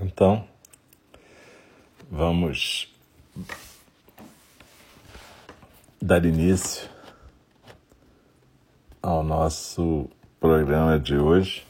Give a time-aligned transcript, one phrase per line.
[0.00, 0.46] Então,
[2.10, 2.92] vamos
[6.00, 6.88] dar início
[9.00, 10.10] ao nosso
[10.40, 11.66] programa de hoje.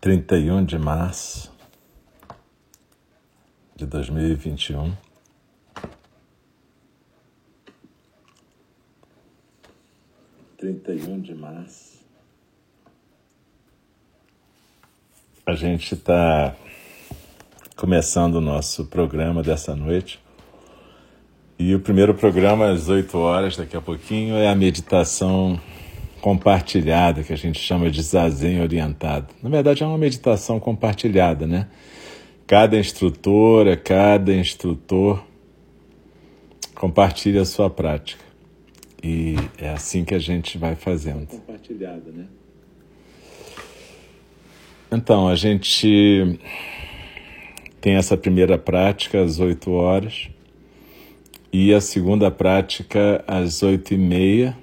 [0.00, 1.52] Trinta e um de março
[3.76, 5.07] de dois mil e vinte e um.
[10.58, 12.04] Trinta e um de março.
[15.46, 16.52] A gente está
[17.76, 20.18] começando o nosso programa dessa noite.
[21.60, 25.60] E o primeiro programa, às 8 horas, daqui a pouquinho, é a meditação
[26.20, 29.32] compartilhada, que a gente chama de zazen orientado.
[29.40, 31.68] Na verdade, é uma meditação compartilhada, né?
[32.48, 35.24] Cada instrutora, cada instrutor
[36.74, 38.27] compartilha a sua prática.
[39.02, 41.26] E é assim que a gente vai fazendo.
[41.26, 42.26] Compartilhada, né?
[44.90, 46.38] Então, a gente
[47.80, 50.28] tem essa primeira prática às 8 horas
[51.52, 54.56] e a segunda prática às 8 e meia,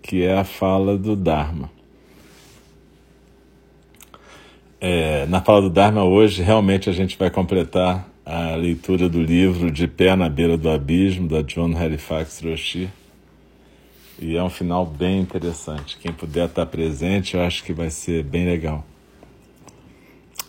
[0.00, 1.70] que é a fala do Dharma.
[4.80, 9.70] É, na fala do Dharma hoje, realmente a gente vai completar a leitura do livro
[9.70, 12.88] De Pé na Beira do Abismo, da John Halifax Roshi.
[14.22, 15.98] E é um final bem interessante.
[15.98, 18.86] Quem puder estar presente, eu acho que vai ser bem legal.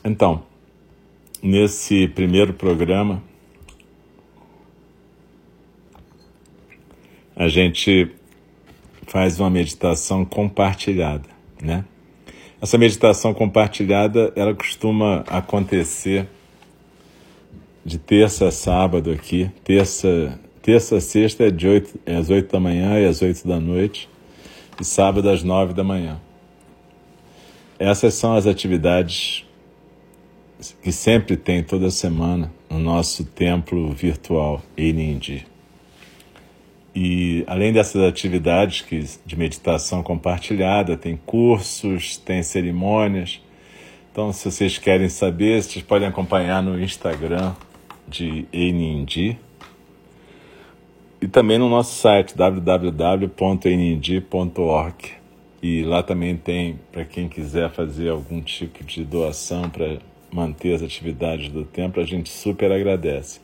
[0.05, 0.43] Então,
[1.41, 3.23] nesse primeiro programa,
[7.35, 8.11] a gente
[9.07, 11.27] faz uma meditação compartilhada,
[11.59, 11.83] né?
[12.61, 16.29] Essa meditação compartilhada, ela costuma acontecer
[17.83, 22.49] de terça a sábado aqui, terça, terça a sexta é de 8, é às 8
[22.49, 24.09] da manhã e às 8 da noite,
[24.79, 26.19] e sábado às 9 da manhã.
[27.77, 29.45] Essas são as atividades
[30.81, 35.45] que sempre tem toda semana no nosso templo virtual Enindi.
[36.95, 43.41] E além dessas atividades que, de meditação compartilhada, tem cursos, tem cerimônias.
[44.11, 47.53] Então, se vocês querem saber, vocês podem acompanhar no Instagram
[48.07, 49.37] de Enindi
[51.23, 54.95] e também no nosso site www.enindi.org.
[55.61, 60.83] E lá também tem, para quem quiser fazer algum tipo de doação para manter as
[60.83, 63.39] atividades do templo, a gente super agradece.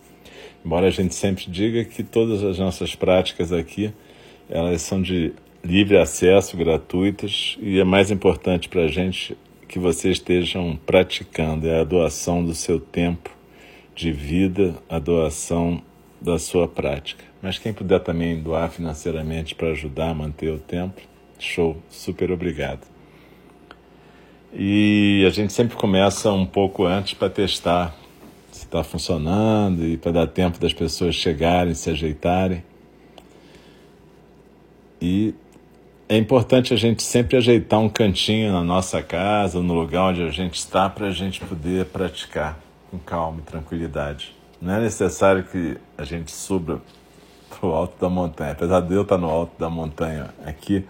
[0.65, 3.93] Embora a gente sempre diga que todas as nossas práticas aqui,
[4.49, 5.31] elas são de
[5.63, 9.37] livre acesso, gratuitas, e é mais importante para a gente
[9.69, 13.29] que vocês estejam praticando, é a doação do seu tempo
[13.95, 15.81] de vida, a doação
[16.19, 17.28] da sua prática.
[17.41, 21.03] Mas quem puder também doar financeiramente para ajudar a manter o templo,
[21.39, 22.85] show, super obrigado.
[24.53, 27.95] E a gente sempre começa um pouco antes para testar
[28.51, 32.63] se está funcionando e para dar tempo das pessoas chegarem, se ajeitarem.
[35.01, 35.33] E
[36.09, 40.31] é importante a gente sempre ajeitar um cantinho na nossa casa, no lugar onde a
[40.31, 44.35] gente está, para a gente poder praticar com calma e tranquilidade.
[44.59, 46.81] Não é necessário que a gente suba
[47.49, 48.51] para o alto da montanha.
[48.51, 50.85] Apesar de eu estar no alto da montanha aqui,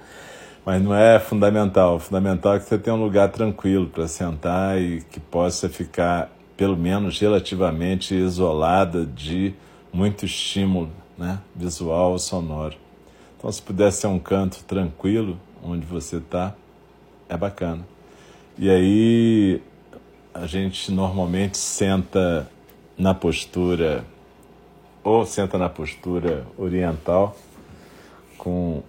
[0.65, 1.95] mas não é fundamental.
[1.95, 6.29] O fundamental é que você tenha um lugar tranquilo para sentar e que possa ficar,
[6.55, 9.53] pelo menos relativamente, isolada de
[9.91, 11.39] muito estímulo né?
[11.55, 12.75] visual ou sonoro.
[13.37, 16.53] Então, se puder ser um canto tranquilo onde você está,
[17.27, 17.85] é bacana.
[18.57, 19.61] E aí,
[20.33, 22.49] a gente normalmente senta
[22.97, 24.03] na postura,
[25.03, 27.35] ou senta na postura oriental,
[28.37, 28.83] com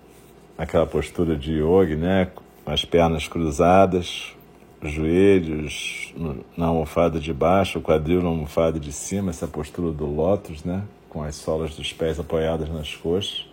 [0.57, 2.29] aquela postura de yoga, né?
[2.67, 4.35] As pernas cruzadas,
[4.83, 6.15] os joelhos
[6.57, 10.83] na almofada de baixo, o quadril na almofada de cima, essa postura do lótus, né?
[11.09, 13.47] Com as solas dos pés apoiadas nas coxas.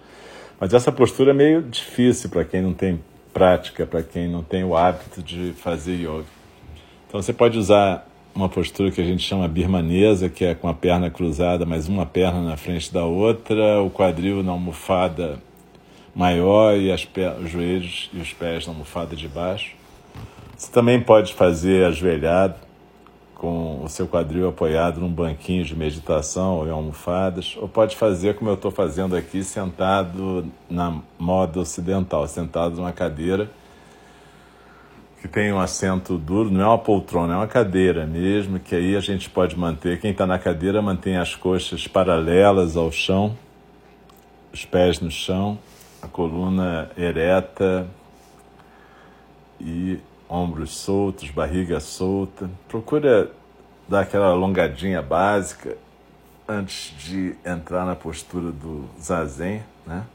[0.59, 2.99] Mas essa postura é meio difícil para quem não tem
[3.33, 6.25] prática, para quem não tem o hábito de fazer yoga.
[7.07, 8.07] Então você pode usar
[8.37, 12.05] uma postura que a gente chama birmanesa, que é com a perna cruzada, mas uma
[12.05, 15.39] perna na frente da outra, o quadril na almofada
[16.13, 17.07] maior e as
[17.43, 19.75] os joelhos e os pés na almofada de baixo.
[20.55, 22.55] Você também pode fazer ajoelhado,
[23.33, 28.35] com o seu quadril apoiado num banquinho de meditação ou em almofadas, ou pode fazer
[28.35, 33.49] como eu estou fazendo aqui, sentado na moda ocidental, sentado numa cadeira
[35.21, 38.95] que tem um assento duro, não é uma poltrona, é uma cadeira mesmo, que aí
[38.95, 39.99] a gente pode manter.
[39.99, 43.35] Quem está na cadeira mantém as coxas paralelas ao chão,
[44.53, 45.57] os pés no chão,
[46.01, 47.87] a coluna ereta
[49.59, 49.99] e
[50.29, 52.49] ombros soltos, barriga solta.
[52.67, 53.31] Procura
[53.87, 55.77] dar aquela alongadinha básica
[56.47, 60.05] antes de entrar na postura do zazen, né?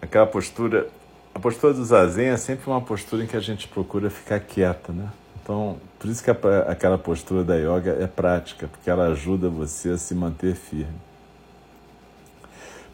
[0.00, 0.88] Aquela postura,
[1.36, 4.90] a postura do zazen é sempre uma postura em que a gente procura ficar quieta,
[4.90, 5.10] né?
[5.42, 9.98] Então, por isso que aquela postura da yoga é prática, porque ela ajuda você a
[9.98, 10.96] se manter firme.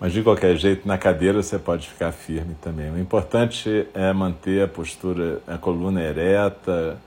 [0.00, 2.90] Mas de qualquer jeito, na cadeira você pode ficar firme também.
[2.90, 6.98] O importante é manter a postura, a coluna ereta.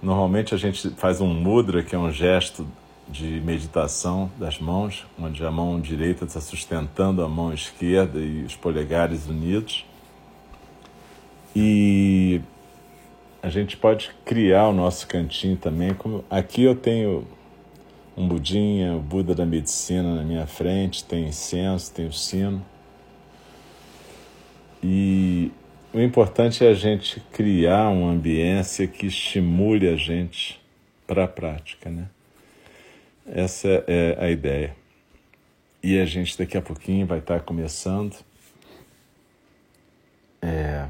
[0.00, 2.64] Normalmente a gente faz um mudra, que é um gesto
[3.08, 8.54] de meditação das mãos, onde a mão direita está sustentando a mão esquerda e os
[8.54, 9.89] polegares unidos.
[11.54, 12.40] E
[13.42, 15.94] a gente pode criar o nosso cantinho também.
[15.94, 17.26] Como aqui eu tenho
[18.16, 22.64] um budinha, o Buda da medicina na minha frente, tem incenso, tem o sino.
[24.82, 25.50] E
[25.92, 30.60] o importante é a gente criar uma ambiência que estimule a gente
[31.06, 32.08] para a prática, né?
[33.26, 34.76] Essa é a ideia.
[35.82, 38.16] E a gente daqui a pouquinho vai estar começando
[40.42, 40.86] é,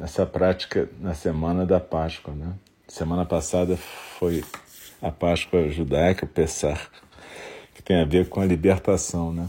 [0.00, 2.52] essa prática na semana da Páscoa, né?
[2.86, 4.44] Semana passada foi
[5.02, 6.90] a Páscoa judaica, o Pessar,
[7.74, 9.48] que tem a ver com a libertação, né?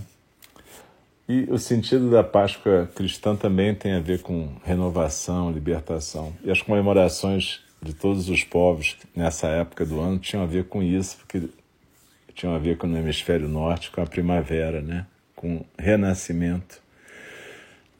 [1.28, 6.34] E o sentido da Páscoa cristã também tem a ver com renovação, libertação.
[6.44, 10.82] E as comemorações de todos os povos nessa época do ano tinham a ver com
[10.82, 11.48] isso, porque
[12.34, 15.06] tinham a ver com o hemisfério norte, com a primavera, né?
[15.36, 16.82] com o renascimento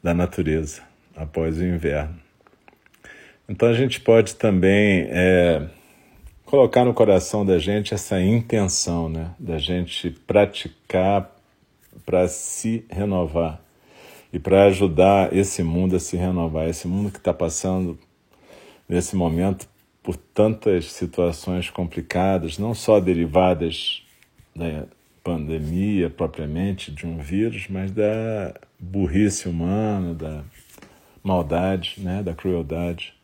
[0.02, 0.82] da natureza
[1.16, 2.29] após o inverno.
[3.50, 5.66] Então a gente pode também é,
[6.44, 9.32] colocar no coração da gente essa intenção, né?
[9.40, 11.34] Da gente praticar
[12.06, 13.60] para se renovar
[14.32, 17.98] e para ajudar esse mundo a se renovar, esse mundo que está passando
[18.88, 19.68] nesse momento
[20.00, 24.04] por tantas situações complicadas, não só derivadas
[24.54, 24.84] da
[25.24, 30.44] pandemia propriamente, de um vírus, mas da burrice humana, da
[31.20, 33.18] maldade, né, da crueldade.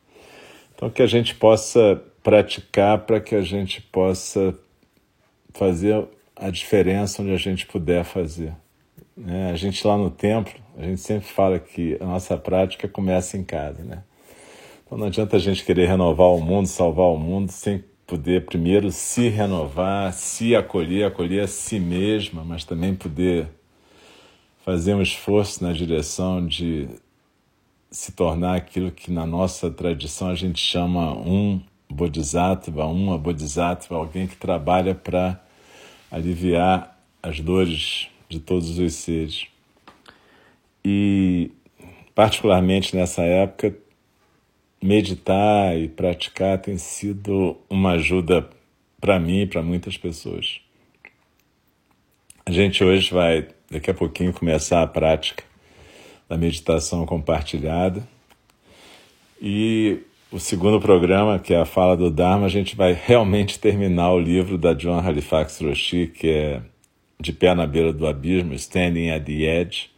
[0.77, 4.55] Então, que a gente possa praticar para que a gente possa
[5.55, 6.07] fazer
[6.37, 8.53] a diferença onde a gente puder fazer.
[9.17, 9.51] Né?
[9.51, 13.43] A gente lá no templo, a gente sempre fala que a nossa prática começa em
[13.43, 13.83] casa.
[13.83, 14.03] Né?
[14.85, 18.93] Então não adianta a gente querer renovar o mundo, salvar o mundo, sem poder primeiro
[18.93, 23.49] se renovar, se acolher, acolher a si mesma, mas também poder
[24.65, 26.89] fazer um esforço na direção de
[27.97, 34.27] se tornar aquilo que na nossa tradição a gente chama um bodhisattva, uma bodhisattva, alguém
[34.27, 35.43] que trabalha para
[36.11, 39.47] aliviar as dores de todos os seres.
[40.85, 41.51] E,
[42.15, 43.75] particularmente nessa época,
[44.83, 48.47] meditar e praticar tem sido uma ajuda
[49.01, 50.61] para mim e para muitas pessoas.
[52.45, 55.56] A gente hoje vai, daqui a pouquinho, começar a prática
[56.29, 58.07] da meditação compartilhada.
[59.41, 59.99] E
[60.31, 64.19] o segundo programa, que é a fala do Dharma, a gente vai realmente terminar o
[64.19, 66.63] livro da John Halifax Roshi, que é
[67.21, 69.91] De Pé na Beira do Abismo, Standing at the Edge.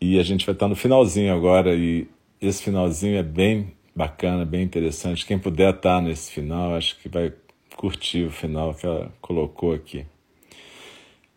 [0.00, 2.08] E a gente vai estar no finalzinho agora, e
[2.40, 5.26] esse finalzinho é bem bacana, bem interessante.
[5.26, 7.32] Quem puder estar nesse final, acho que vai
[7.76, 10.06] curtir o final que ela colocou aqui.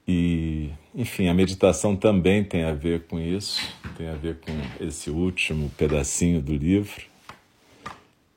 [0.07, 3.59] E, enfim, a meditação também tem a ver com isso,
[3.97, 4.51] tem a ver com
[4.83, 7.01] esse último pedacinho do livro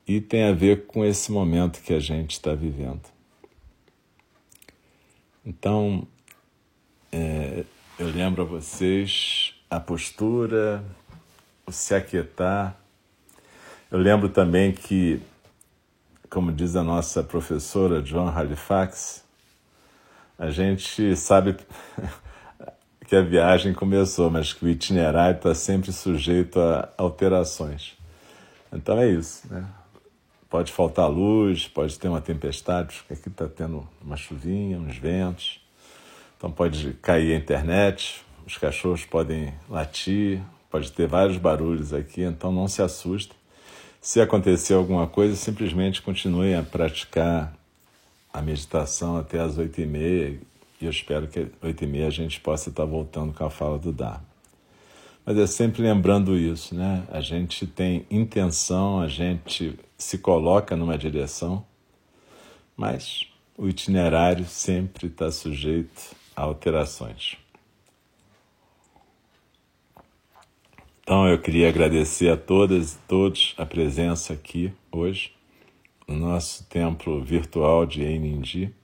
[0.06, 3.02] e tem a ver com esse momento que a gente está vivendo.
[5.44, 6.06] Então,
[7.12, 7.64] é,
[7.98, 10.82] eu lembro a vocês a postura,
[11.66, 12.78] o se aquietar.
[13.90, 15.20] Eu lembro também que,
[16.30, 19.24] como diz a nossa professora John Halifax,
[20.38, 21.56] a gente sabe
[23.06, 27.96] que a viagem começou, mas que o itinerário está sempre sujeito a alterações.
[28.72, 29.66] Então é isso, né?
[30.48, 35.60] Pode faltar luz, pode ter uma tempestade, aqui está tendo uma chuvinha, uns ventos.
[36.36, 40.40] Então pode cair a internet, os cachorros podem latir,
[40.70, 43.32] pode ter vários barulhos aqui, então não se assuste.
[44.00, 47.52] Se acontecer alguma coisa, simplesmente continue a praticar
[48.38, 50.40] a meditação até as oito e meia
[50.80, 53.80] e eu espero que oito e meia a gente possa estar voltando com a fala
[53.80, 54.24] do Dharma.
[55.26, 57.04] Mas é sempre lembrando isso, né?
[57.10, 61.66] A gente tem intenção, a gente se coloca numa direção,
[62.76, 63.26] mas
[63.56, 67.36] o itinerário sempre está sujeito a alterações.
[71.02, 75.36] Então eu queria agradecer a todas e todos a presença aqui hoje
[76.08, 78.74] no nosso templo virtual de Einindi.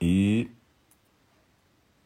[0.00, 0.50] E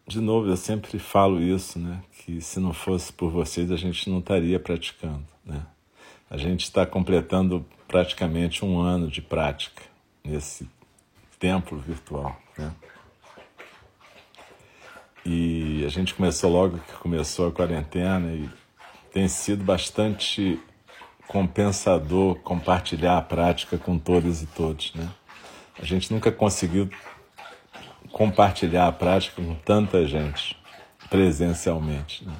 [0.06, 2.02] de novo, eu sempre falo isso, né?
[2.12, 5.64] Que se não fosse por vocês, a gente não estaria praticando, né?
[6.30, 9.82] A gente está completando praticamente um ano de prática
[10.24, 10.68] nesse
[11.38, 12.72] templo virtual, né?
[15.24, 18.50] E a gente começou logo que começou a quarentena e
[19.12, 20.60] tem sido bastante
[21.32, 25.08] compensador compartilhar a prática com todas e todos, né?
[25.80, 26.90] A gente nunca conseguiu
[28.12, 30.56] compartilhar a prática com tanta gente
[31.08, 32.34] presencialmente, né?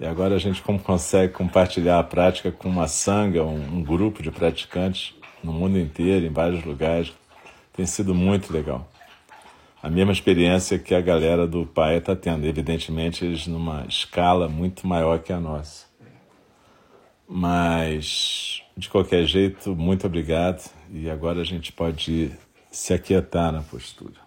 [0.00, 4.22] E agora a gente como consegue compartilhar a prática com uma sanga, um, um grupo
[4.22, 7.12] de praticantes no mundo inteiro, em vários lugares,
[7.72, 8.88] tem sido muito legal
[9.82, 12.44] a mesma experiência que a galera do pai está tendo.
[12.46, 15.87] Evidentemente, eles numa escala muito maior que a nossa.
[17.28, 20.70] Mas, de qualquer jeito, muito obrigado.
[20.90, 22.32] E agora a gente pode
[22.70, 24.26] se aquietar na postura.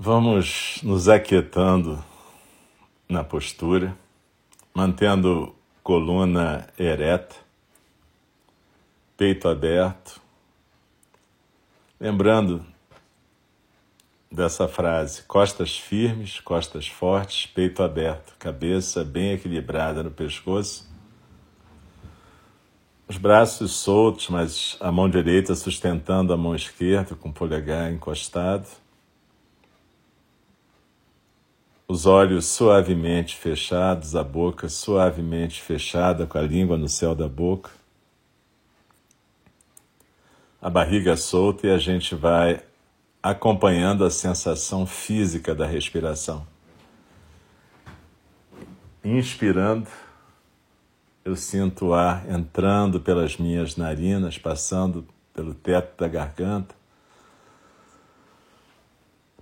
[0.00, 1.98] Vamos nos aquietando
[3.08, 3.98] na postura,
[4.72, 5.52] mantendo
[5.82, 7.34] coluna ereta,
[9.16, 10.20] peito aberto,
[11.98, 12.64] lembrando
[14.30, 20.88] dessa frase: costas firmes, costas fortes, peito aberto, cabeça bem equilibrada no pescoço,
[23.08, 28.68] os braços soltos, mas a mão direita sustentando a mão esquerda com o polegar encostado
[31.90, 37.70] os olhos suavemente fechados, a boca suavemente fechada, com a língua no céu da boca,
[40.60, 42.62] a barriga solta e a gente vai
[43.22, 46.46] acompanhando a sensação física da respiração.
[49.02, 49.88] Inspirando,
[51.24, 56.74] eu sinto o ar entrando pelas minhas narinas, passando pelo teto da garganta,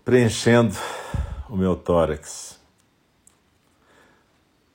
[0.05, 0.77] preenchendo
[1.49, 2.61] o meu tórax.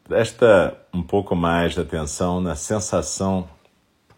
[0.04, 3.48] Presta um pouco mais de atenção na sensação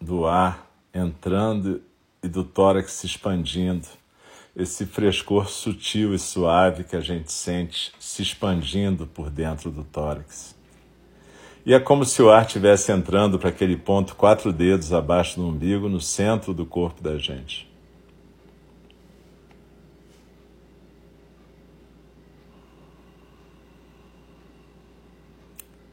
[0.00, 1.82] do ar entrando
[2.22, 3.86] e do tórax se expandindo,
[4.56, 10.54] esse frescor sutil e suave que a gente sente se expandindo por dentro do tórax.
[11.66, 15.48] E é como se o ar estivesse entrando para aquele ponto quatro dedos abaixo do
[15.48, 17.73] umbigo, no centro do corpo da gente.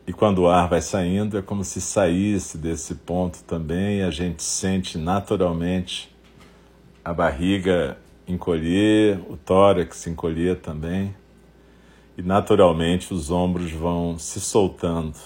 [0.06, 4.42] E quando o ar vai saindo, é como se saísse desse ponto também, a gente
[4.42, 6.14] sente naturalmente
[7.06, 11.16] a barriga encolher, o tórax encolher também,
[12.18, 15.18] e naturalmente os ombros vão se soltando.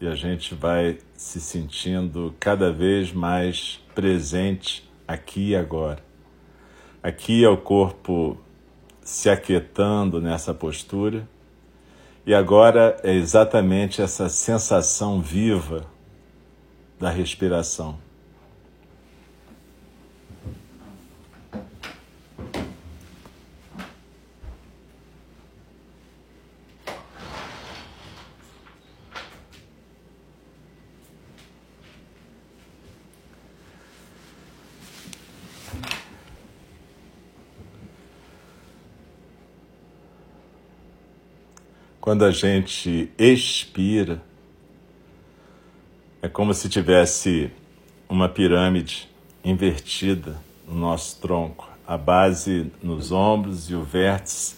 [0.00, 6.02] E a gente vai se sentindo cada vez mais presente aqui e agora.
[7.00, 8.36] Aqui é o corpo
[9.02, 11.28] se aquietando nessa postura
[12.26, 15.84] e agora é exatamente essa sensação viva
[16.98, 18.03] da respiração.
[42.04, 44.20] Quando a gente expira,
[46.20, 47.50] é como se tivesse
[48.06, 49.08] uma pirâmide
[49.42, 50.36] invertida
[50.68, 54.56] no nosso tronco, a base nos ombros e o vértice,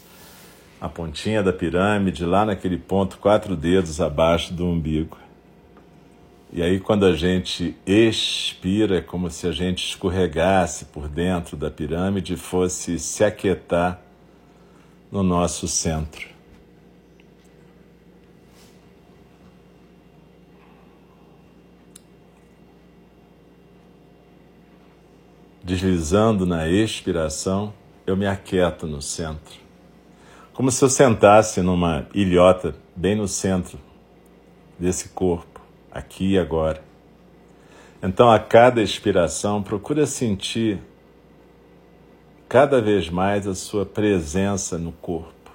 [0.81, 5.17] a pontinha da pirâmide, lá naquele ponto, quatro dedos abaixo do umbigo.
[6.53, 11.71] E aí, quando a gente expira, é como se a gente escorregasse por dentro da
[11.71, 14.01] pirâmide e fosse se aquietar
[15.13, 16.35] no nosso centro.
[25.67, 27.75] Deslizando na expiração,
[28.07, 29.59] eu me aquieto no centro.
[30.55, 33.77] Como se eu sentasse numa ilhota bem no centro
[34.79, 36.81] desse corpo, aqui e agora.
[38.01, 40.81] Então, a cada expiração, procura sentir
[42.49, 45.51] cada vez mais a sua presença no corpo,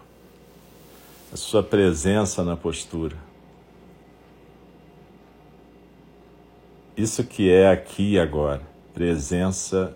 [1.31, 3.15] a sua presença na postura.
[6.97, 8.61] Isso que é aqui e agora,
[8.93, 9.95] presença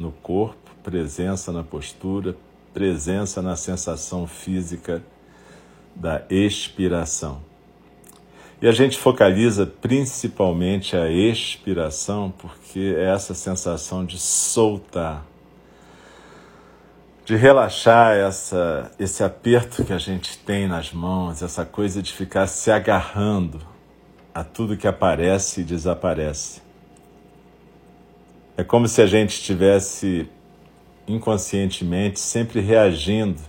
[0.00, 2.34] no corpo, presença na postura,
[2.72, 5.02] presença na sensação física
[5.94, 7.42] da expiração.
[8.62, 15.24] E a gente focaliza principalmente a expiração porque é essa sensação de soltar,
[17.24, 22.46] de relaxar essa, esse aperto que a gente tem nas mãos, essa coisa de ficar
[22.46, 23.60] se agarrando
[24.34, 26.69] a tudo que aparece e desaparece.
[28.60, 30.28] É como se a gente estivesse
[31.08, 33.40] inconscientemente sempre reagindo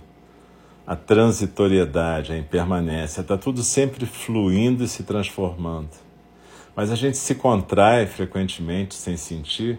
[0.86, 3.20] à transitoriedade, à impermanência.
[3.20, 5.90] Está tudo sempre fluindo e se transformando.
[6.74, 9.78] Mas a gente se contrai frequentemente sem sentir,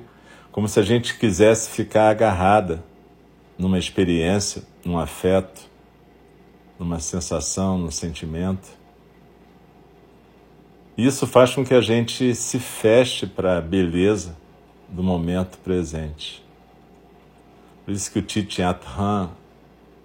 [0.51, 2.83] como se a gente quisesse ficar agarrada
[3.57, 5.67] numa experiência, num afeto,
[6.77, 8.69] numa sensação, num sentimento.
[10.95, 14.42] Isso faz com que a gente se feche para a beleza
[14.93, 16.43] do momento presente.
[17.83, 18.79] Por isso que o Thich Nhat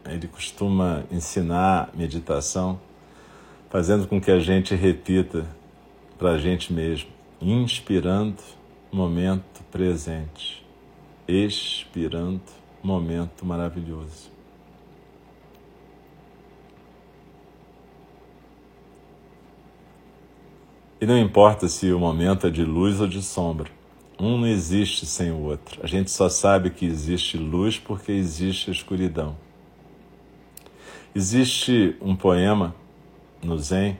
[0.06, 2.80] ele costuma ensinar meditação,
[3.68, 5.46] fazendo com que a gente repita
[6.18, 8.42] para a gente mesmo, inspirando
[8.90, 10.66] momento presente,
[11.28, 12.40] expirando
[12.82, 14.30] momento maravilhoso.
[21.00, 23.77] E não importa se o momento é de luz ou de sombra,
[24.18, 25.80] um não existe sem o outro.
[25.82, 29.36] A gente só sabe que existe luz porque existe escuridão.
[31.14, 32.74] Existe um poema
[33.42, 33.98] no Zen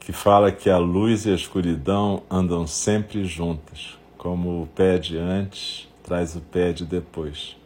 [0.00, 5.16] que fala que a luz e a escuridão andam sempre juntas, como o pé de
[5.16, 7.59] antes traz o pé de depois.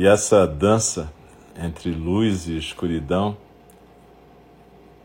[0.00, 1.12] E essa dança
[1.62, 3.36] entre luz e escuridão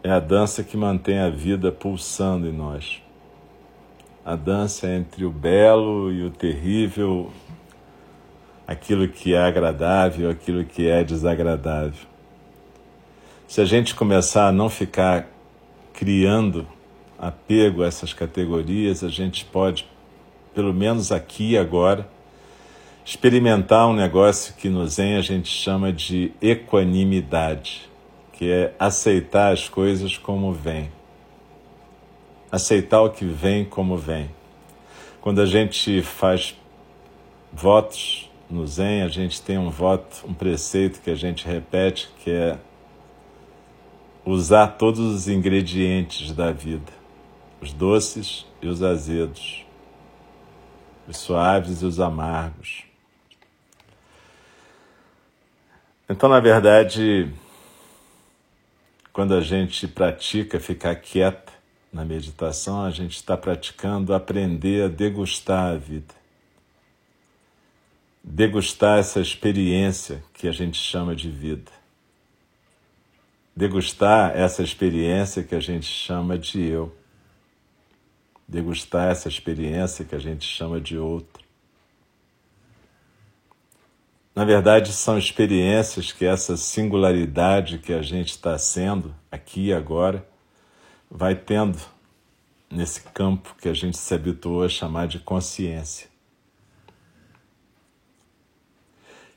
[0.01, 3.01] é a dança que mantém a vida pulsando em nós.
[4.23, 7.29] A dança entre o belo e o terrível,
[8.65, 12.07] aquilo que é agradável, aquilo que é desagradável.
[13.49, 15.27] Se a gente começar a não ficar
[15.91, 16.65] criando
[17.19, 19.85] apego a essas categorias, a gente pode,
[20.53, 22.14] pelo menos aqui e agora,
[23.05, 27.87] experimentar um negócio que no Zen a gente chama de equanimidade,
[28.33, 30.91] que é aceitar as coisas como vêm.
[32.51, 34.31] Aceitar o que vem como vem.
[35.21, 36.59] Quando a gente faz
[37.53, 42.31] votos no Zen, a gente tem um voto, um preceito que a gente repete, que
[42.31, 42.57] é
[44.25, 46.91] usar todos os ingredientes da vida,
[47.61, 49.63] os doces e os azedos,
[51.07, 52.85] os suaves e os amargos,
[56.07, 57.33] Então, na verdade,
[59.11, 61.51] quando a gente pratica ficar quieta
[61.91, 66.13] na meditação, a gente está praticando aprender a degustar a vida.
[68.23, 71.71] Degustar essa experiência que a gente chama de vida.
[73.55, 76.95] Degustar essa experiência que a gente chama de eu.
[78.47, 81.44] Degustar essa experiência que a gente chama de outro.
[84.35, 90.27] Na verdade, são experiências que essa singularidade que a gente está sendo aqui e agora
[91.09, 91.79] vai tendo
[92.69, 96.09] nesse campo que a gente se habituou a chamar de consciência.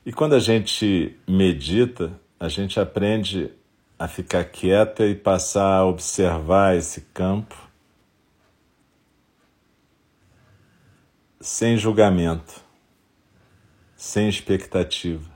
[0.05, 3.53] E quando a gente medita, a gente aprende
[3.97, 7.55] a ficar quieta e passar a observar esse campo
[11.39, 12.68] sem julgamento
[13.99, 15.29] sem expectativa,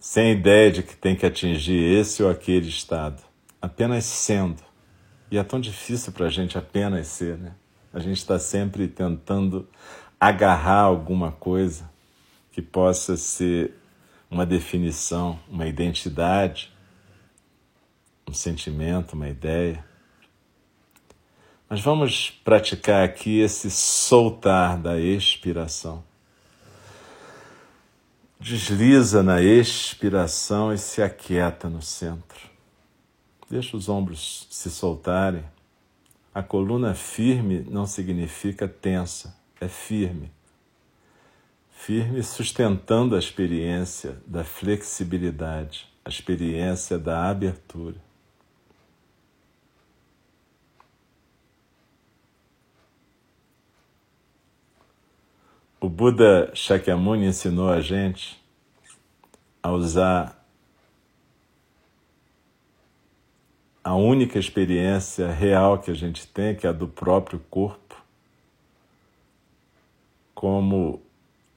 [0.00, 3.22] sem ideia de que tem que atingir esse ou aquele estado,
[3.62, 4.60] apenas sendo.
[5.30, 7.54] E é tão difícil para a gente apenas ser, né?
[7.92, 9.68] A gente está sempre tentando
[10.18, 11.88] agarrar alguma coisa
[12.50, 13.72] que possa ser
[14.28, 16.72] uma definição, uma identidade,
[18.28, 19.84] um sentimento, uma ideia.
[21.70, 26.02] Mas vamos praticar aqui esse soltar da expiração
[28.38, 32.50] Desliza na expiração e se aquieta no centro.
[33.48, 35.44] Deixa os ombros se soltarem.
[36.34, 40.32] A coluna firme não significa tensa, é firme.
[41.70, 47.96] Firme sustentando a experiência da flexibilidade, a experiência da abertura.
[55.96, 58.42] Buda Shakyamuni ensinou a gente
[59.62, 60.44] a usar
[63.84, 67.94] a única experiência real que a gente tem, que é a do próprio corpo,
[70.34, 71.00] como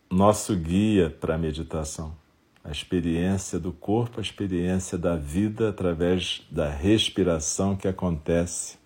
[0.08, 2.16] nosso guia para a meditação.
[2.64, 8.78] A experiência do corpo, a experiência da vida através da respiração que acontece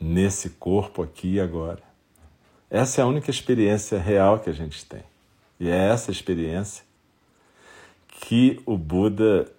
[0.00, 1.89] nesse corpo aqui e agora.
[2.70, 5.02] Essa é a única experiência real que a gente tem.
[5.58, 6.84] E é essa experiência
[8.08, 9.50] que o Buda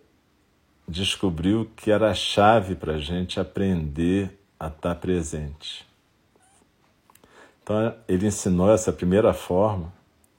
[0.87, 5.85] descobriu que era a chave para a gente aprender a estar presente.
[7.61, 9.93] Então, ele ensinou essa primeira forma,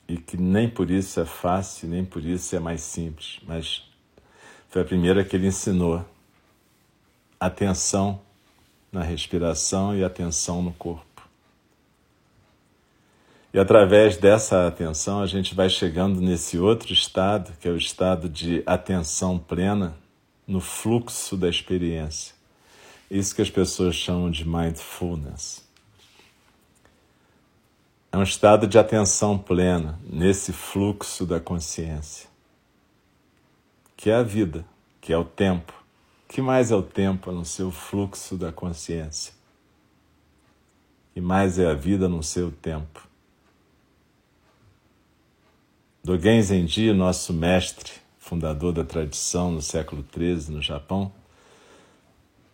[0.09, 3.89] e que nem por isso é fácil, nem por isso é mais simples, mas
[4.69, 6.05] foi a primeira que ele ensinou.
[7.39, 8.21] Atenção
[8.91, 11.12] na respiração e atenção no corpo.
[13.53, 18.27] E através dessa atenção, a gente vai chegando nesse outro estado, que é o estado
[18.27, 19.95] de atenção plena,
[20.47, 22.35] no fluxo da experiência.
[23.11, 25.63] Isso que as pessoas chamam de mindfulness.
[28.11, 32.29] É um estado de atenção plena nesse fluxo da consciência,
[33.97, 34.65] que é a vida,
[35.01, 35.75] que é o tempo.
[36.25, 39.35] O que mais é o tempo no seu fluxo da consciência?
[41.15, 43.12] E mais é a vida no seu tempo.
[46.05, 51.13] Dogen Zenji, nosso mestre, fundador da tradição no século XIII no Japão,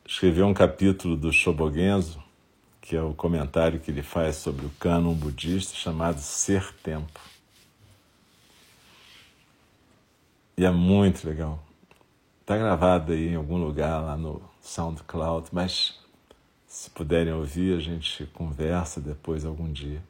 [0.06, 2.22] escreveu um capítulo do Shobogenzo,
[2.78, 7.18] que é o comentário que ele faz sobre o cânon budista chamado Ser Tempo.
[10.54, 11.58] E é muito legal.
[12.42, 15.98] Está gravado aí em algum lugar lá no SoundCloud, mas
[16.66, 20.02] se puderem ouvir, a gente conversa depois algum dia.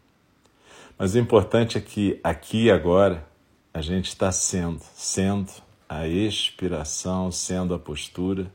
[0.99, 3.25] Mas o importante é que aqui e agora
[3.73, 5.53] a gente está sendo, sendo
[5.89, 8.51] a expiração, sendo a postura,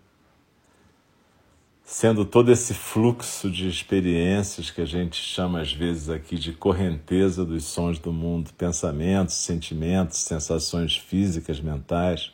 [1.86, 7.46] sendo todo esse fluxo de experiências que a gente chama às vezes aqui de correnteza
[7.46, 12.34] dos sons do mundo, pensamentos, sentimentos, sensações físicas, mentais,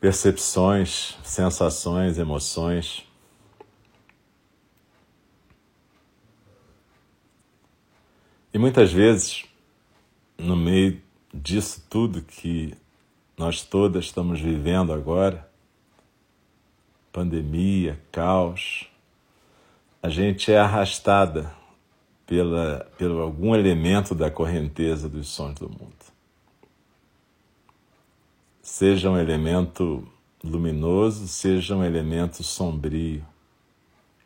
[0.00, 3.09] percepções, sensações, emoções.
[8.52, 9.44] E muitas vezes
[10.36, 11.00] no meio
[11.32, 12.74] disso tudo que
[13.36, 15.48] nós todas estamos vivendo agora,
[17.12, 18.88] pandemia, caos,
[20.02, 21.54] a gente é arrastada
[22.26, 25.94] pela, pelo algum elemento da correnteza dos sons do mundo.
[28.60, 30.06] Seja um elemento
[30.42, 33.26] luminoso, seja um elemento sombrio.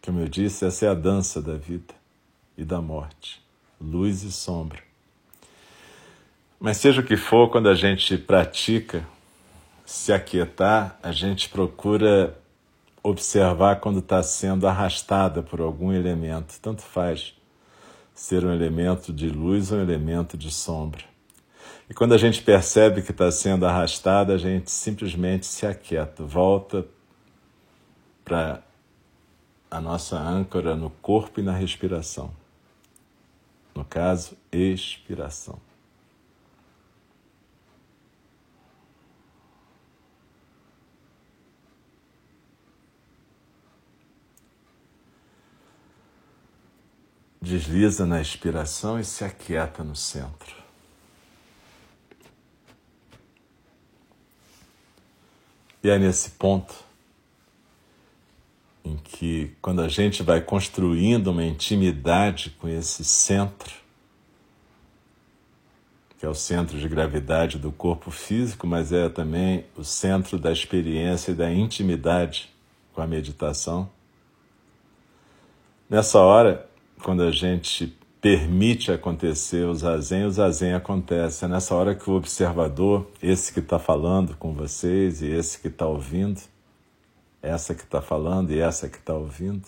[0.03, 1.95] Como eu disse, essa é a dança da vida
[2.57, 3.44] e da morte,
[3.85, 4.83] luz e sombra.
[6.59, 9.07] Mas seja o que for, quando a gente pratica
[9.85, 12.37] se aquietar, a gente procura
[13.03, 17.35] observar quando está sendo arrastada por algum elemento, tanto faz
[18.15, 21.05] ser um elemento de luz ou um elemento de sombra.
[21.89, 26.87] E quando a gente percebe que está sendo arrastada, a gente simplesmente se aquieta, volta
[28.25, 28.63] para
[29.71, 32.31] a nossa âncora no corpo e na respiração.
[33.75, 35.61] No caso, expiração.
[47.45, 50.65] desliza na expiração e se aquieta no centro.
[55.83, 56.84] E é nesse ponto
[58.85, 63.73] em que, quando a gente vai construindo uma intimidade com esse centro,
[66.19, 70.53] que é o centro de gravidade do corpo físico, mas é também o centro da
[70.53, 72.51] experiência e da intimidade
[72.93, 73.89] com a meditação.
[75.89, 76.69] Nessa hora,
[77.03, 81.45] quando a gente permite acontecer o zazen, o zazen acontece.
[81.45, 85.69] É nessa hora que o observador, esse que está falando com vocês e esse que
[85.69, 86.41] está ouvindo,
[87.45, 89.67] essa que está falando e essa que está ouvindo,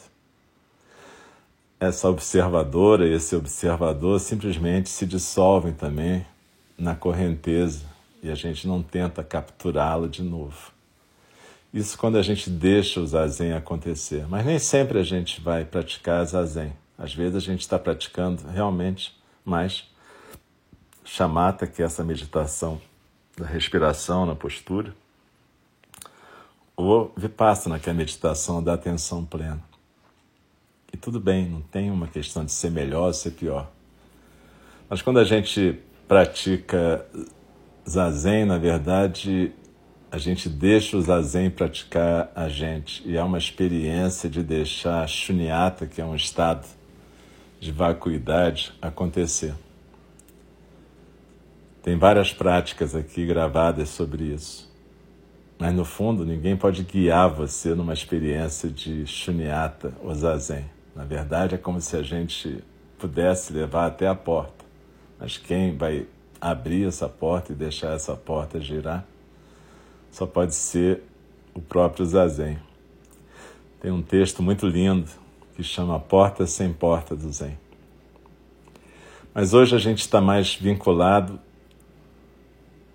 [1.78, 6.26] essa observadora e esse observador simplesmente se dissolvem também
[6.78, 7.84] na correnteza
[8.22, 10.72] e a gente não tenta capturá-la de novo.
[11.72, 14.26] Isso quando a gente deixa o zazen acontecer.
[14.26, 16.72] Mas nem sempre a gente vai praticar zazen.
[16.96, 19.84] Às vezes a gente está praticando realmente mais
[21.04, 22.80] chamata, que é essa meditação
[23.36, 24.94] da respiração na postura,
[26.76, 29.62] ou vipassana, que é a meditação da atenção plena.
[30.92, 33.70] E tudo bem, não tem uma questão de ser melhor ou ser pior.
[34.88, 37.04] Mas quando a gente pratica
[37.88, 39.52] zazen, na verdade,
[40.10, 43.02] a gente deixa o zazen praticar a gente.
[43.06, 46.66] E é uma experiência de deixar a shunyata, que é um estado
[47.58, 49.54] de vacuidade, acontecer.
[51.82, 54.65] Tem várias práticas aqui gravadas sobre isso.
[55.58, 60.64] Mas no fundo, ninguém pode guiar você numa experiência de shunyata ou zazen.
[60.94, 62.62] Na verdade, é como se a gente
[62.98, 64.64] pudesse levar até a porta.
[65.18, 66.06] Mas quem vai
[66.40, 69.04] abrir essa porta e deixar essa porta girar
[70.10, 71.02] só pode ser
[71.54, 72.58] o próprio Zazen.
[73.80, 75.10] Tem um texto muito lindo
[75.54, 77.58] que chama Porta Sem Porta do Zen.
[79.34, 81.38] Mas hoje a gente está mais vinculado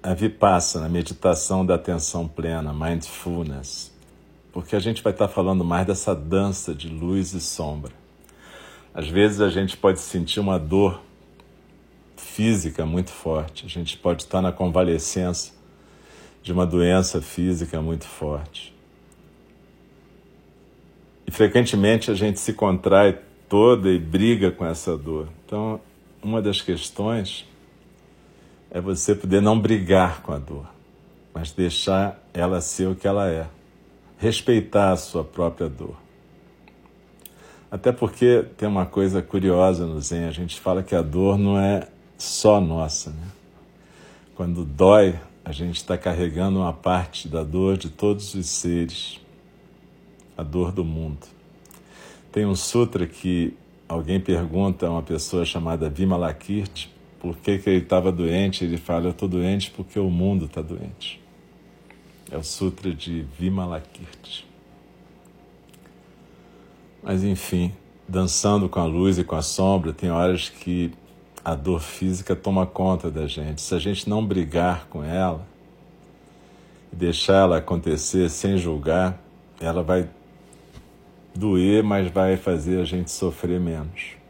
[0.04, 3.92] a Vipassana, a meditação da atenção plena, mindfulness,
[4.52, 7.92] porque a gente vai estar falando mais dessa dança de luz e sombra.
[8.94, 11.02] Às vezes a gente pode sentir uma dor
[12.18, 15.54] física muito forte, a gente pode estar na convalescença
[16.42, 18.74] de uma doença física muito forte.
[21.28, 25.30] E frequentemente a gente se contrai toda e briga com essa dor.
[25.46, 25.80] Então,
[26.24, 27.46] uma das questões
[28.72, 30.66] é você poder não brigar com a dor,
[31.34, 33.46] mas deixar ela ser o que ela é.
[34.18, 35.96] Respeitar a sua própria dor.
[37.70, 41.60] Até porque tem uma coisa curiosa no Zen, a gente fala que a dor não
[41.60, 43.10] é só nossa.
[43.10, 43.28] Né?
[44.36, 49.20] Quando dói, a gente está carregando uma parte da dor de todos os seres,
[50.38, 51.28] a dor do mundo.
[52.32, 53.54] Tem um sutra que
[53.88, 58.66] alguém pergunta a uma pessoa chamada Vimalakirti por que, que ele estava doente.
[58.66, 61.22] Ele fala: Eu estou doente porque o mundo está doente.
[62.32, 64.48] É o sutra de Vimalakirti.
[67.04, 67.72] Mas enfim,
[68.08, 70.92] dançando com a luz e com a sombra, tem horas que
[71.44, 73.62] a dor física toma conta da gente.
[73.62, 75.46] Se a gente não brigar com ela
[76.92, 79.20] e deixar ela acontecer sem julgar,
[79.60, 80.08] ela vai
[81.36, 84.22] doer, mas vai fazer a gente sofrer menos.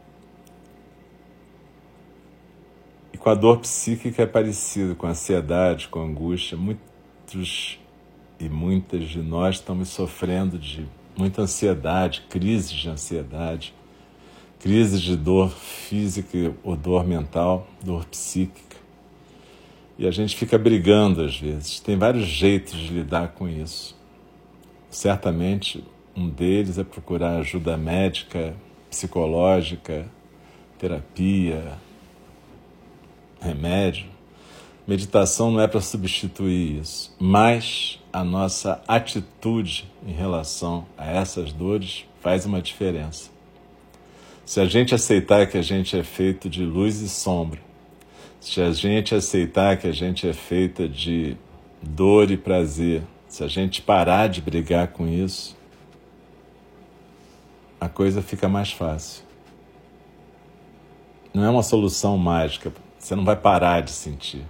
[3.11, 6.58] E com a dor psíquica é parecido, com a ansiedade, com a angústia.
[6.58, 7.78] Muitos
[8.40, 13.72] e muitas de nós estamos sofrendo de muita ansiedade, crises de ansiedade
[14.58, 18.76] crise de dor física ou dor mental, dor psíquica.
[19.98, 21.80] E a gente fica brigando às vezes.
[21.80, 23.96] Tem vários jeitos de lidar com isso.
[24.88, 25.82] Certamente
[26.14, 28.54] um deles é procurar ajuda médica,
[28.88, 30.06] psicológica,
[30.78, 31.76] terapia,
[33.42, 34.06] remédio.
[34.86, 42.04] Meditação não é para substituir isso, mas a nossa atitude em relação a essas dores
[42.20, 43.30] faz uma diferença.
[44.44, 47.60] Se a gente aceitar que a gente é feito de luz e sombra,
[48.40, 51.36] se a gente aceitar que a gente é feita de
[51.80, 55.56] dor e prazer, se a gente parar de brigar com isso,
[57.80, 59.24] a coisa fica mais fácil.
[61.32, 62.72] Não é uma solução mágica,
[63.02, 64.46] você não vai parar de sentir.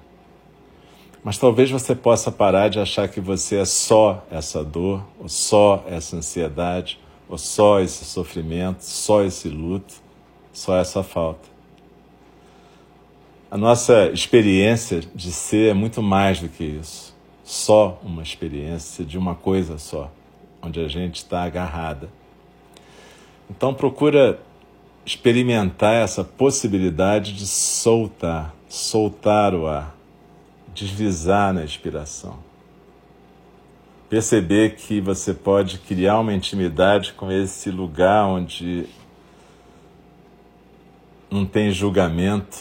[1.24, 5.82] Mas talvez você possa parar de achar que você é só essa dor, ou só
[5.88, 9.94] essa ansiedade, ou só esse sofrimento, só esse luto,
[10.52, 11.48] só essa falta.
[13.50, 17.16] A nossa experiência de ser é muito mais do que isso.
[17.42, 20.10] Só uma experiência de uma coisa só,
[20.60, 22.10] onde a gente está agarrada.
[23.48, 24.38] Então procura
[25.04, 29.96] experimentar essa possibilidade de soltar, soltar o ar,
[30.74, 32.38] deslizar na inspiração
[34.12, 38.86] perceber que você pode criar uma intimidade com esse lugar onde
[41.30, 42.58] não tem julgamento,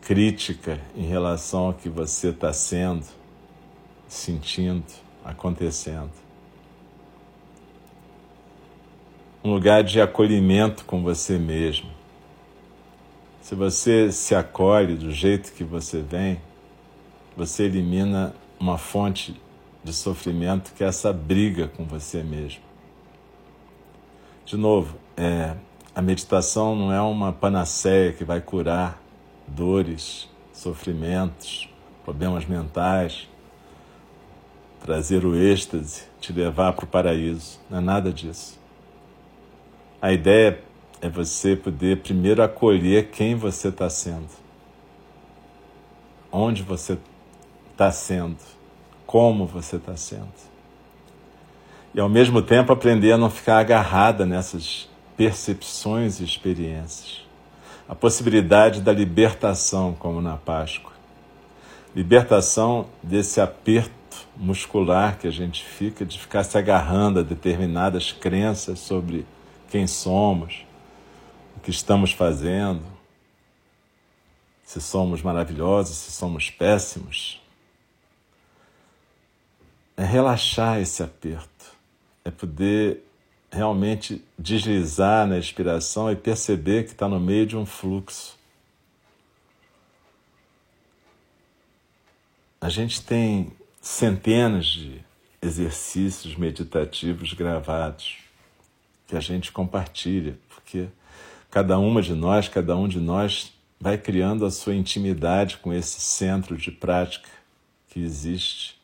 [0.00, 3.04] crítica em relação ao que você está sendo,
[4.06, 4.84] sentindo,
[5.24, 6.12] acontecendo.
[9.44, 11.90] Um lugar de acolhimento com você mesmo.
[13.42, 16.40] Se você se acolhe do jeito que você vem,
[17.36, 19.38] você elimina uma fonte
[19.84, 22.62] de sofrimento que é essa briga com você mesmo.
[24.46, 25.54] De novo, é,
[25.94, 28.98] a meditação não é uma panaceia que vai curar
[29.46, 31.68] dores, sofrimentos,
[32.02, 33.28] problemas mentais,
[34.80, 37.60] trazer o êxtase, te levar para o paraíso.
[37.68, 38.63] Não é nada disso.
[40.04, 40.60] A ideia
[41.00, 44.28] é você poder primeiro acolher quem você está sendo,
[46.30, 46.98] onde você
[47.72, 48.36] está sendo,
[49.06, 50.28] como você está sendo.
[51.94, 57.24] E ao mesmo tempo aprender a não ficar agarrada nessas percepções e experiências.
[57.88, 60.92] A possibilidade da libertação, como na Páscoa.
[61.96, 63.90] Libertação desse aperto
[64.36, 69.24] muscular que a gente fica, de ficar se agarrando a determinadas crenças sobre
[69.74, 70.64] quem somos,
[71.56, 72.84] o que estamos fazendo,
[74.62, 77.42] se somos maravilhosos, se somos péssimos.
[79.96, 81.72] É relaxar esse aperto,
[82.24, 83.02] é poder
[83.50, 88.38] realmente deslizar na inspiração e perceber que está no meio de um fluxo.
[92.60, 95.04] A gente tem centenas de
[95.42, 98.23] exercícios meditativos gravados
[99.06, 100.88] que a gente compartilha, porque
[101.50, 106.00] cada uma de nós, cada um de nós vai criando a sua intimidade com esse
[106.00, 107.28] centro de prática
[107.88, 108.80] que existe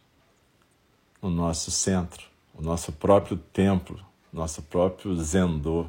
[1.22, 5.86] no nosso centro, o nosso próprio templo nosso próprio zendô.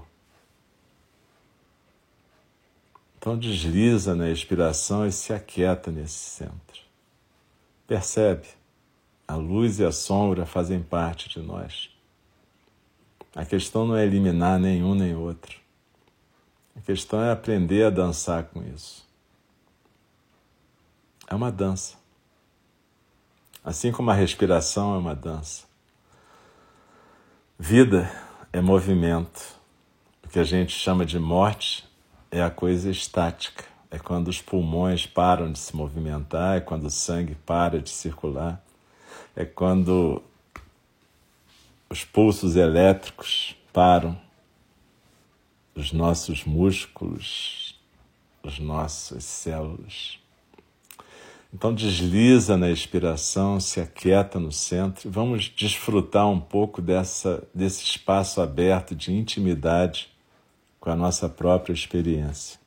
[3.17, 6.82] Então desliza na expiração e se aquieta nesse centro.
[7.86, 8.48] Percebe?
[9.28, 11.90] A luz e a sombra fazem parte de nós.
[13.36, 15.60] A questão não é eliminar nenhum nem outro.
[16.76, 19.08] A questão é aprender a dançar com isso.
[21.28, 21.96] É uma dança.
[23.63, 25.65] Assim como a respiração é uma dança.
[27.58, 28.12] Vida
[28.52, 29.56] é movimento.
[30.24, 31.88] O que a gente chama de morte
[32.32, 33.63] é a coisa estática.
[33.89, 38.63] É quando os pulmões param de se movimentar, é quando o sangue para de circular,
[39.36, 40.24] é quando
[41.91, 44.17] os pulsos elétricos param,
[45.75, 47.77] os nossos músculos,
[48.41, 50.17] as nossas células.
[51.54, 57.84] Então desliza na expiração, se aquieta no centro e vamos desfrutar um pouco dessa, desse
[57.84, 60.10] espaço aberto de intimidade
[60.80, 62.58] com a nossa própria experiência.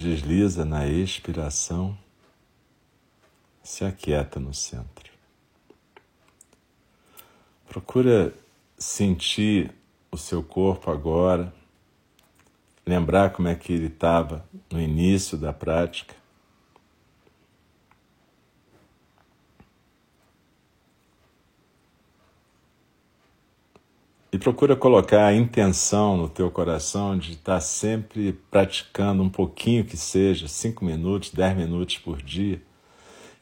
[0.00, 1.96] Desliza na expiração,
[3.62, 5.10] se aquieta no centro.
[7.68, 8.32] Procura
[8.78, 9.70] sentir
[10.10, 11.52] o seu corpo agora,
[12.86, 16.14] lembrar como é que ele estava no início da prática.
[24.40, 30.48] Procura colocar a intenção no teu coração de estar sempre praticando um pouquinho que seja,
[30.48, 32.60] cinco minutos, dez minutos por dia,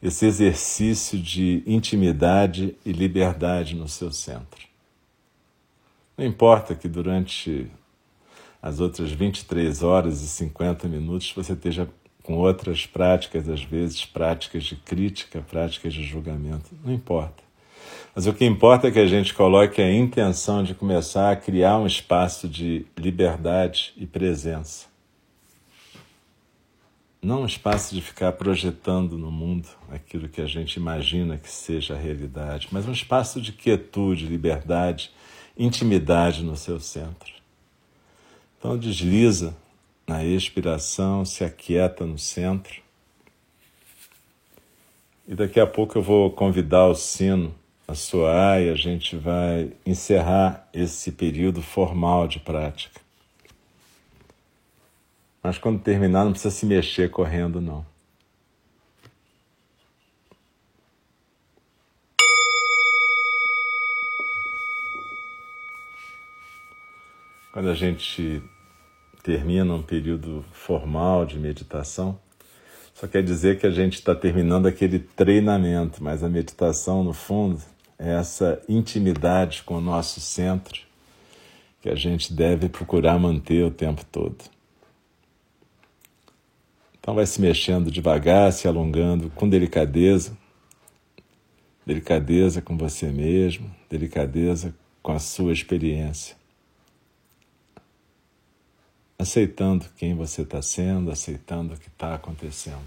[0.03, 4.67] esse exercício de intimidade e liberdade no seu centro.
[6.17, 7.71] Não importa que durante
[8.61, 11.89] as outras 23 horas e 50 minutos você esteja
[12.23, 16.75] com outras práticas, às vezes práticas de crítica, práticas de julgamento.
[16.83, 17.48] Não importa.
[18.15, 21.77] Mas o que importa é que a gente coloque a intenção de começar a criar
[21.77, 24.87] um espaço de liberdade e presença.
[27.21, 31.93] Não um espaço de ficar projetando no mundo aquilo que a gente imagina que seja
[31.93, 35.11] a realidade, mas um espaço de quietude, liberdade,
[35.57, 37.33] intimidade no seu centro.
[38.57, 39.55] Então desliza
[40.07, 42.81] na expiração, se aquieta no centro.
[45.27, 47.53] E daqui a pouco eu vou convidar o sino
[47.89, 53.01] a soar e a gente vai encerrar esse período formal de prática.
[55.41, 57.83] Mas quando terminar, não precisa se mexer correndo, não.
[67.51, 68.43] Quando a gente
[69.23, 72.19] termina um período formal de meditação,
[72.93, 77.59] só quer dizer que a gente está terminando aquele treinamento, mas a meditação, no fundo,
[77.99, 80.87] essa intimidade com o nosso centro
[81.81, 84.37] que a gente deve procurar manter o tempo todo.
[86.99, 90.37] Então vai se mexendo devagar, se alongando com delicadeza,
[91.85, 96.37] delicadeza com você mesmo, delicadeza com a sua experiência.
[99.17, 102.77] Aceitando quem você está sendo, aceitando o que está acontecendo.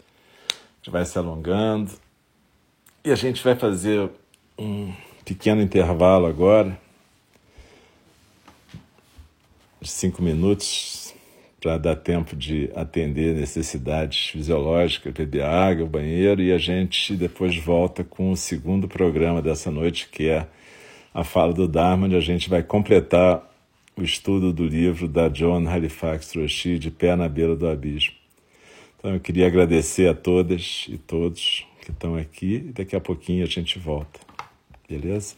[0.00, 1.92] A gente vai se alongando
[3.04, 4.08] e a gente vai fazer
[4.56, 4.92] um
[5.24, 6.78] pequeno intervalo agora,
[9.80, 11.12] de cinco minutos,
[11.60, 18.04] para dar tempo de atender necessidades fisiológicas, beber água, banheiro, e a gente depois volta
[18.04, 20.46] com o segundo programa dessa noite, que é
[21.12, 23.48] a fala do Dharma, onde a gente vai completar
[23.96, 28.14] o estudo do livro da John Halifax Roshi, De Pé na Beira do Abismo.
[28.98, 33.42] Então eu queria agradecer a todas e todos que estão aqui e daqui a pouquinho
[33.42, 34.20] a gente volta.
[34.88, 35.34] Beleza?